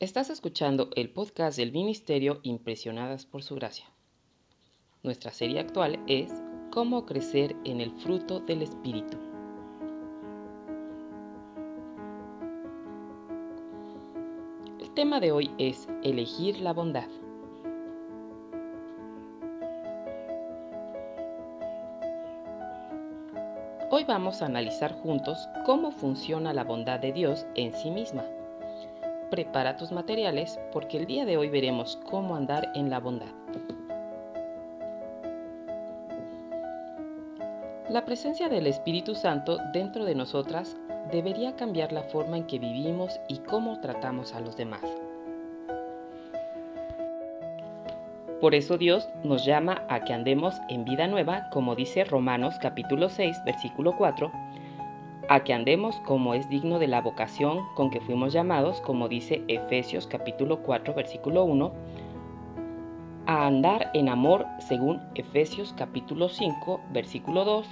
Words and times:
Estás 0.00 0.30
escuchando 0.30 0.90
el 0.94 1.10
podcast 1.10 1.58
del 1.58 1.72
Ministerio 1.72 2.38
Impresionadas 2.44 3.26
por 3.26 3.42
Su 3.42 3.56
Gracia. 3.56 3.84
Nuestra 5.02 5.32
serie 5.32 5.58
actual 5.58 5.98
es 6.06 6.32
Cómo 6.70 7.04
crecer 7.04 7.56
en 7.64 7.80
el 7.80 7.90
fruto 7.90 8.38
del 8.38 8.62
Espíritu. 8.62 9.18
El 14.80 14.94
tema 14.94 15.18
de 15.18 15.32
hoy 15.32 15.50
es 15.58 15.88
elegir 16.04 16.60
la 16.60 16.72
bondad. 16.72 17.08
Hoy 23.90 24.04
vamos 24.04 24.42
a 24.42 24.46
analizar 24.46 24.92
juntos 24.92 25.36
cómo 25.66 25.90
funciona 25.90 26.52
la 26.52 26.62
bondad 26.62 27.00
de 27.00 27.12
Dios 27.12 27.48
en 27.56 27.74
sí 27.74 27.90
misma 27.90 28.24
prepara 29.30 29.76
tus 29.76 29.92
materiales 29.92 30.58
porque 30.72 30.96
el 30.96 31.06
día 31.06 31.24
de 31.24 31.36
hoy 31.36 31.48
veremos 31.48 31.98
cómo 32.04 32.34
andar 32.34 32.70
en 32.74 32.90
la 32.90 33.00
bondad. 33.00 33.28
La 37.88 38.04
presencia 38.04 38.48
del 38.48 38.66
Espíritu 38.66 39.14
Santo 39.14 39.58
dentro 39.72 40.04
de 40.04 40.14
nosotras 40.14 40.76
debería 41.10 41.56
cambiar 41.56 41.92
la 41.92 42.02
forma 42.02 42.36
en 42.36 42.46
que 42.46 42.58
vivimos 42.58 43.18
y 43.28 43.38
cómo 43.38 43.80
tratamos 43.80 44.34
a 44.34 44.40
los 44.40 44.56
demás. 44.56 44.82
Por 48.40 48.54
eso 48.54 48.78
Dios 48.78 49.08
nos 49.24 49.44
llama 49.44 49.82
a 49.88 50.04
que 50.04 50.12
andemos 50.12 50.54
en 50.68 50.84
vida 50.84 51.08
nueva, 51.08 51.48
como 51.50 51.74
dice 51.74 52.04
Romanos 52.04 52.56
capítulo 52.60 53.08
6, 53.08 53.42
versículo 53.44 53.96
4, 53.96 54.30
a 55.28 55.44
que 55.44 55.52
andemos 55.52 56.00
como 56.06 56.34
es 56.34 56.48
digno 56.48 56.78
de 56.78 56.88
la 56.88 57.02
vocación 57.02 57.60
con 57.74 57.90
que 57.90 58.00
fuimos 58.00 58.32
llamados, 58.32 58.80
como 58.80 59.08
dice 59.08 59.42
Efesios 59.48 60.06
capítulo 60.06 60.62
4 60.62 60.94
versículo 60.94 61.44
1, 61.44 61.72
a 63.26 63.46
andar 63.46 63.90
en 63.92 64.08
amor 64.08 64.46
según 64.58 65.02
Efesios 65.14 65.74
capítulo 65.76 66.30
5 66.30 66.80
versículo 66.92 67.44
2, 67.44 67.66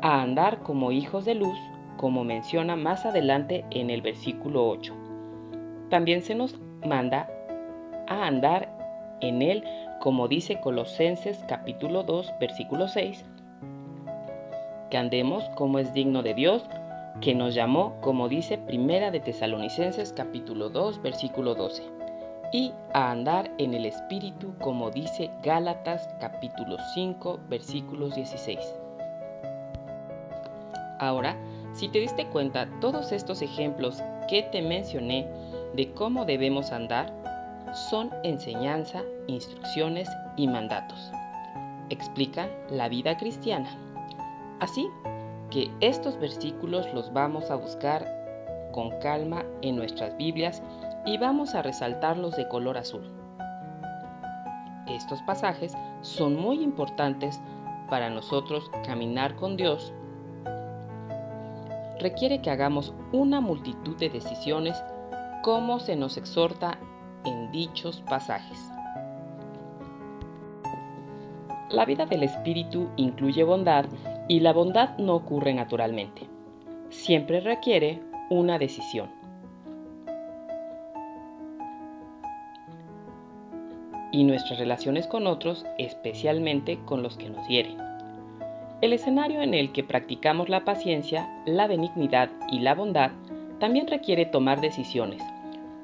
a 0.00 0.22
andar 0.22 0.62
como 0.62 0.90
hijos 0.90 1.26
de 1.26 1.34
luz, 1.34 1.58
como 1.98 2.24
menciona 2.24 2.74
más 2.74 3.04
adelante 3.04 3.66
en 3.70 3.90
el 3.90 4.00
versículo 4.00 4.66
8. 4.66 4.94
También 5.90 6.22
se 6.22 6.34
nos 6.34 6.58
manda 6.86 7.28
a 8.06 8.26
andar 8.26 9.18
en 9.20 9.42
él, 9.42 9.62
como 10.00 10.26
dice 10.26 10.58
Colosenses 10.60 11.44
capítulo 11.48 12.02
2 12.02 12.32
versículo 12.40 12.88
6, 12.88 13.26
que 14.90 14.96
andemos 14.96 15.44
como 15.50 15.78
es 15.78 15.92
digno 15.92 16.22
de 16.22 16.32
Dios, 16.34 16.66
que 17.20 17.34
nos 17.34 17.54
llamó, 17.54 18.00
como 18.00 18.28
dice 18.28 18.58
Primera 18.58 19.10
de 19.10 19.20
Tesalonicenses 19.20 20.12
capítulo 20.12 20.68
2, 20.68 21.02
versículo 21.02 21.54
12, 21.54 21.82
y 22.52 22.72
a 22.94 23.10
andar 23.10 23.50
en 23.58 23.74
el 23.74 23.86
Espíritu, 23.86 24.54
como 24.60 24.90
dice 24.90 25.30
Gálatas 25.42 26.08
capítulo 26.20 26.76
5, 26.94 27.40
versículos 27.48 28.14
16. 28.14 28.58
Ahora, 31.00 31.36
si 31.74 31.88
te 31.88 32.00
diste 32.00 32.26
cuenta, 32.26 32.68
todos 32.80 33.10
estos 33.12 33.42
ejemplos 33.42 34.00
que 34.28 34.44
te 34.44 34.62
mencioné 34.62 35.26
de 35.74 35.92
cómo 35.92 36.24
debemos 36.24 36.70
andar 36.70 37.12
son 37.90 38.10
enseñanza, 38.22 39.02
instrucciones 39.26 40.08
y 40.36 40.46
mandatos. 40.46 41.10
Explican 41.90 42.48
la 42.70 42.88
vida 42.88 43.16
cristiana. 43.16 43.70
Así 44.60 44.88
que 45.50 45.70
estos 45.80 46.18
versículos 46.18 46.86
los 46.92 47.12
vamos 47.12 47.50
a 47.50 47.56
buscar 47.56 48.06
con 48.72 48.90
calma 49.00 49.44
en 49.62 49.76
nuestras 49.76 50.16
Biblias 50.16 50.62
y 51.06 51.18
vamos 51.18 51.54
a 51.54 51.62
resaltarlos 51.62 52.36
de 52.36 52.48
color 52.48 52.76
azul. 52.76 53.10
Estos 54.86 55.22
pasajes 55.22 55.74
son 56.02 56.36
muy 56.36 56.62
importantes 56.62 57.40
para 57.88 58.10
nosotros 58.10 58.70
caminar 58.86 59.36
con 59.36 59.56
Dios. 59.56 59.92
Requiere 61.98 62.40
que 62.40 62.50
hagamos 62.50 62.94
una 63.12 63.40
multitud 63.40 63.96
de 63.96 64.08
decisiones 64.10 64.82
como 65.42 65.80
se 65.80 65.96
nos 65.96 66.16
exhorta 66.16 66.78
en 67.24 67.50
dichos 67.50 68.02
pasajes. 68.08 68.58
La 71.70 71.84
vida 71.84 72.06
del 72.06 72.22
Espíritu 72.22 72.88
incluye 72.96 73.44
bondad 73.44 73.86
y 74.28 74.40
la 74.40 74.52
bondad 74.52 74.96
no 74.98 75.14
ocurre 75.14 75.54
naturalmente. 75.54 76.28
Siempre 76.90 77.40
requiere 77.40 78.00
una 78.28 78.58
decisión. 78.58 79.10
Y 84.12 84.24
nuestras 84.24 84.58
relaciones 84.58 85.06
con 85.06 85.26
otros, 85.26 85.66
especialmente 85.78 86.78
con 86.84 87.02
los 87.02 87.16
que 87.16 87.30
nos 87.30 87.46
hieren. 87.48 87.76
El 88.80 88.92
escenario 88.92 89.42
en 89.42 89.54
el 89.54 89.72
que 89.72 89.82
practicamos 89.82 90.48
la 90.48 90.64
paciencia, 90.64 91.42
la 91.46 91.66
benignidad 91.66 92.30
y 92.50 92.60
la 92.60 92.74
bondad 92.74 93.10
también 93.58 93.86
requiere 93.86 94.24
tomar 94.24 94.60
decisiones. 94.60 95.22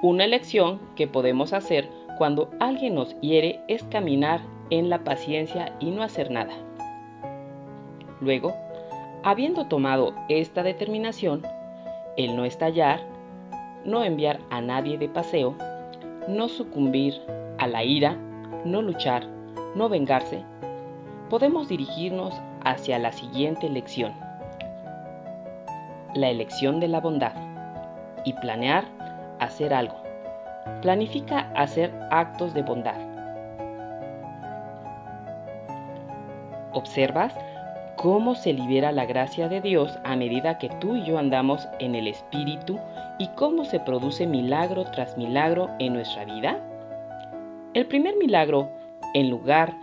Una 0.00 0.24
elección 0.24 0.80
que 0.94 1.06
podemos 1.06 1.52
hacer 1.52 1.88
cuando 2.16 2.50
alguien 2.60 2.94
nos 2.94 3.20
hiere 3.20 3.60
es 3.68 3.82
caminar 3.84 4.40
en 4.70 4.88
la 4.88 5.04
paciencia 5.04 5.76
y 5.80 5.90
no 5.90 6.02
hacer 6.02 6.30
nada. 6.30 6.67
Luego, 8.20 8.54
habiendo 9.22 9.66
tomado 9.66 10.14
esta 10.28 10.62
determinación, 10.62 11.42
el 12.16 12.36
no 12.36 12.44
estallar, 12.44 13.00
no 13.84 14.04
enviar 14.04 14.40
a 14.50 14.60
nadie 14.60 14.98
de 14.98 15.08
paseo, 15.08 15.54
no 16.26 16.48
sucumbir 16.48 17.14
a 17.58 17.66
la 17.66 17.84
ira, 17.84 18.16
no 18.64 18.82
luchar, 18.82 19.26
no 19.74 19.88
vengarse, 19.88 20.42
podemos 21.30 21.68
dirigirnos 21.68 22.34
hacia 22.64 22.98
la 22.98 23.12
siguiente 23.12 23.66
elección. 23.66 24.12
La 26.14 26.28
elección 26.28 26.80
de 26.80 26.88
la 26.88 27.00
bondad 27.00 27.34
y 28.24 28.32
planear 28.34 28.84
hacer 29.38 29.72
algo. 29.72 29.96
Planifica 30.82 31.50
hacer 31.54 31.92
actos 32.10 32.54
de 32.54 32.62
bondad. 32.62 32.96
¿Observas 36.72 37.34
cómo 37.98 38.36
se 38.36 38.52
libera 38.52 38.92
la 38.92 39.06
gracia 39.06 39.48
de 39.48 39.60
Dios 39.60 39.98
a 40.04 40.14
medida 40.14 40.58
que 40.58 40.68
tú 40.68 40.94
y 40.94 41.04
yo 41.04 41.18
andamos 41.18 41.66
en 41.80 41.96
el 41.96 42.06
Espíritu 42.06 42.78
y 43.18 43.26
cómo 43.34 43.64
se 43.64 43.80
produce 43.80 44.24
milagro 44.24 44.84
tras 44.92 45.18
milagro 45.18 45.68
en 45.80 45.94
nuestra 45.94 46.24
vida? 46.24 46.64
El 47.74 47.86
primer 47.86 48.16
milagro, 48.16 48.70
en 49.14 49.28
lugar 49.28 49.74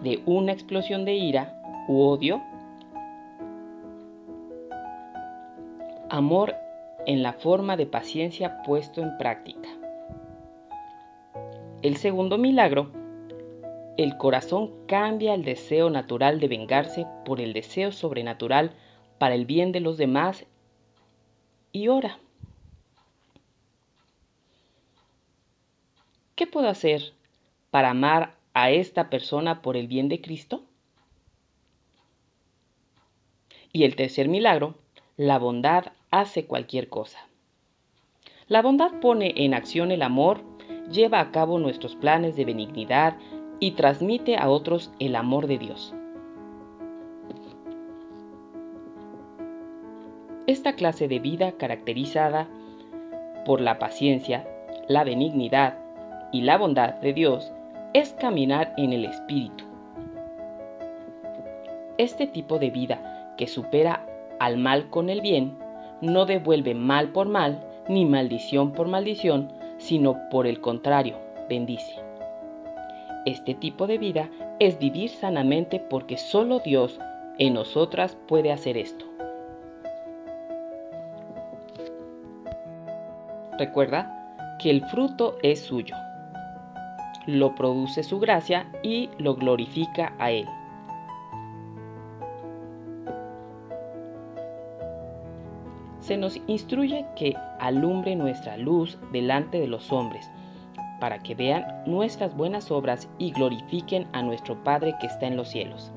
de 0.00 0.22
una 0.26 0.52
explosión 0.52 1.04
de 1.04 1.14
ira 1.14 1.60
u 1.88 2.02
odio, 2.02 2.40
amor 6.10 6.54
en 7.04 7.24
la 7.24 7.32
forma 7.32 7.76
de 7.76 7.86
paciencia 7.86 8.62
puesto 8.62 9.02
en 9.02 9.18
práctica. 9.18 9.68
El 11.82 11.96
segundo 11.96 12.38
milagro, 12.38 12.92
el 13.98 14.16
corazón 14.16 14.86
cambia 14.86 15.34
el 15.34 15.44
deseo 15.44 15.90
natural 15.90 16.38
de 16.38 16.46
vengarse 16.46 17.04
por 17.26 17.40
el 17.40 17.52
deseo 17.52 17.90
sobrenatural 17.90 18.70
para 19.18 19.34
el 19.34 19.44
bien 19.44 19.72
de 19.72 19.80
los 19.80 19.98
demás 19.98 20.46
y 21.72 21.88
ora. 21.88 22.20
¿Qué 26.36 26.46
puedo 26.46 26.68
hacer 26.68 27.12
para 27.72 27.90
amar 27.90 28.36
a 28.54 28.70
esta 28.70 29.10
persona 29.10 29.62
por 29.62 29.76
el 29.76 29.88
bien 29.88 30.08
de 30.08 30.20
Cristo? 30.20 30.62
Y 33.72 33.82
el 33.82 33.96
tercer 33.96 34.28
milagro, 34.28 34.76
la 35.16 35.40
bondad 35.40 35.86
hace 36.12 36.46
cualquier 36.46 36.88
cosa. 36.88 37.18
La 38.46 38.62
bondad 38.62 39.00
pone 39.00 39.34
en 39.36 39.54
acción 39.54 39.90
el 39.90 40.02
amor, 40.02 40.40
lleva 40.88 41.18
a 41.18 41.32
cabo 41.32 41.58
nuestros 41.58 41.96
planes 41.96 42.36
de 42.36 42.44
benignidad, 42.44 43.18
y 43.60 43.72
transmite 43.72 44.36
a 44.36 44.48
otros 44.48 44.92
el 44.98 45.16
amor 45.16 45.46
de 45.46 45.58
Dios. 45.58 45.94
Esta 50.46 50.74
clase 50.74 51.08
de 51.08 51.18
vida 51.18 51.52
caracterizada 51.52 52.48
por 53.44 53.60
la 53.60 53.78
paciencia, 53.78 54.48
la 54.88 55.04
benignidad 55.04 55.78
y 56.32 56.42
la 56.42 56.56
bondad 56.56 56.94
de 56.94 57.12
Dios 57.12 57.52
es 57.92 58.12
caminar 58.14 58.72
en 58.76 58.92
el 58.92 59.04
Espíritu. 59.04 59.64
Este 61.98 62.26
tipo 62.26 62.58
de 62.58 62.70
vida 62.70 63.34
que 63.36 63.46
supera 63.46 64.06
al 64.38 64.56
mal 64.56 64.88
con 64.88 65.10
el 65.10 65.20
bien 65.20 65.58
no 66.00 66.26
devuelve 66.26 66.74
mal 66.74 67.08
por 67.08 67.28
mal 67.28 67.64
ni 67.88 68.04
maldición 68.04 68.72
por 68.72 68.88
maldición, 68.88 69.52
sino 69.78 70.16
por 70.30 70.46
el 70.46 70.60
contrario, 70.60 71.16
bendice. 71.48 72.07
Este 73.28 73.52
tipo 73.54 73.86
de 73.86 73.98
vida 73.98 74.30
es 74.58 74.78
vivir 74.78 75.10
sanamente 75.10 75.80
porque 75.80 76.16
solo 76.16 76.60
Dios 76.60 76.98
en 77.36 77.52
nosotras 77.52 78.16
puede 78.26 78.50
hacer 78.50 78.78
esto. 78.78 79.04
Recuerda 83.58 84.56
que 84.58 84.70
el 84.70 84.82
fruto 84.86 85.36
es 85.42 85.60
suyo. 85.60 85.94
Lo 87.26 87.54
produce 87.54 88.02
su 88.02 88.18
gracia 88.18 88.72
y 88.82 89.10
lo 89.18 89.34
glorifica 89.34 90.14
a 90.18 90.30
Él. 90.30 90.46
Se 96.00 96.16
nos 96.16 96.40
instruye 96.46 97.04
que 97.14 97.34
alumbre 97.60 98.16
nuestra 98.16 98.56
luz 98.56 98.98
delante 99.12 99.60
de 99.60 99.68
los 99.68 99.92
hombres, 99.92 100.30
para 101.00 101.18
que 101.18 101.34
vean 101.34 101.64
nuestras 101.86 102.36
buenas 102.36 102.70
obras 102.70 103.08
y 103.18 103.32
glorifiquen 103.32 104.06
a 104.12 104.22
nuestro 104.22 104.62
Padre 104.64 104.94
que 105.00 105.06
está 105.06 105.26
en 105.26 105.36
los 105.36 105.48
cielos. 105.48 105.92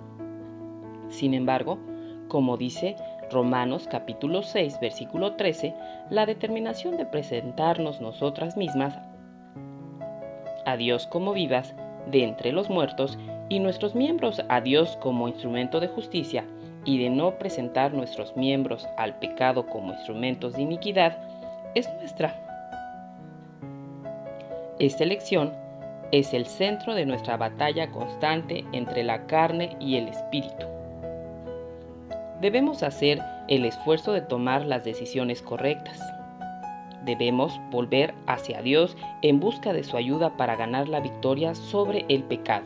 Sin 1.09 1.33
embargo, 1.33 1.77
como 2.27 2.57
dice 2.57 2.95
Romanos 3.31 3.87
capítulo 3.89 4.43
6 4.43 4.79
versículo 4.79 5.35
13, 5.35 5.73
la 6.09 6.25
determinación 6.25 6.97
de 6.97 7.05
presentarnos 7.05 8.01
nosotras 8.01 8.57
mismas 8.57 8.97
a 10.65 10.77
Dios 10.77 11.07
como 11.07 11.33
vivas 11.33 11.75
de 12.07 12.23
entre 12.23 12.51
los 12.51 12.69
muertos 12.69 13.17
y 13.49 13.59
nuestros 13.59 13.95
miembros 13.95 14.41
a 14.47 14.61
Dios 14.61 14.97
como 15.01 15.27
instrumento 15.27 15.79
de 15.79 15.87
justicia 15.87 16.45
y 16.85 16.97
de 16.97 17.09
no 17.09 17.37
presentar 17.37 17.93
nuestros 17.93 18.35
miembros 18.35 18.87
al 18.97 19.17
pecado 19.19 19.65
como 19.67 19.93
instrumentos 19.93 20.53
de 20.53 20.61
iniquidad 20.61 21.17
es 21.75 21.89
nuestra. 21.99 22.50
Esta 24.81 25.05
elección 25.05 25.53
es 26.11 26.33
el 26.33 26.45
centro 26.45 26.93
de 26.93 27.05
nuestra 27.05 27.37
batalla 27.37 27.89
constante 27.89 28.65
entre 28.73 29.03
la 29.03 29.25
carne 29.27 29.77
y 29.79 29.95
el 29.95 30.09
espíritu 30.09 30.65
debemos 32.41 32.81
hacer 32.81 33.21
el 33.47 33.65
esfuerzo 33.65 34.13
de 34.13 34.21
tomar 34.21 34.65
las 34.65 34.83
decisiones 34.83 35.41
correctas. 35.41 35.99
Debemos 37.05 37.59
volver 37.69 38.13
hacia 38.27 38.61
Dios 38.61 38.97
en 39.21 39.39
busca 39.39 39.73
de 39.73 39.83
su 39.83 39.95
ayuda 39.95 40.35
para 40.37 40.55
ganar 40.55 40.89
la 40.89 40.99
victoria 40.99 41.53
sobre 41.53 42.05
el 42.09 42.23
pecado. 42.23 42.65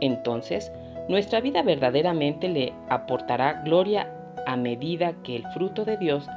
Entonces, 0.00 0.70
nuestra 1.08 1.40
vida 1.40 1.62
verdaderamente 1.62 2.48
le 2.48 2.72
aportará 2.90 3.62
gloria 3.64 4.12
a 4.46 4.56
medida 4.56 5.14
que 5.24 5.36
el 5.36 5.46
fruto 5.48 5.84
de 5.84 5.96
Dios 5.96 6.28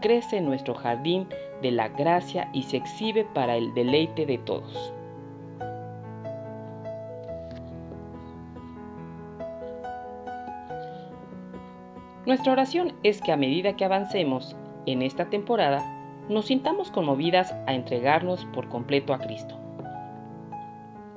crece 0.00 0.38
en 0.38 0.46
nuestro 0.46 0.74
jardín 0.74 1.28
de 1.62 1.70
la 1.70 1.88
gracia 1.88 2.50
y 2.52 2.64
se 2.64 2.76
exhibe 2.76 3.24
para 3.24 3.56
el 3.56 3.72
deleite 3.74 4.26
de 4.26 4.38
todos. 4.38 4.92
Nuestra 12.26 12.52
oración 12.52 12.92
es 13.02 13.20
que 13.20 13.32
a 13.32 13.36
medida 13.36 13.74
que 13.76 13.84
avancemos 13.84 14.54
en 14.86 15.02
esta 15.02 15.28
temporada, 15.28 15.82
nos 16.28 16.46
sintamos 16.46 16.90
conmovidas 16.90 17.52
a 17.66 17.74
entregarnos 17.74 18.44
por 18.46 18.68
completo 18.68 19.12
a 19.12 19.18
Cristo, 19.18 19.58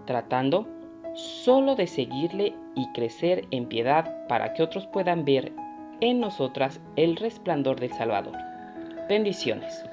tratando 0.05 0.67
solo 1.13 1.75
de 1.75 1.87
seguirle 1.87 2.53
y 2.75 2.91
crecer 2.93 3.45
en 3.51 3.67
piedad 3.67 4.27
para 4.27 4.53
que 4.53 4.63
otros 4.63 4.87
puedan 4.87 5.25
ver 5.25 5.53
en 6.01 6.19
nosotras 6.19 6.81
el 6.95 7.15
resplandor 7.15 7.79
del 7.79 7.93
Salvador. 7.93 8.35
Bendiciones. 9.07 9.85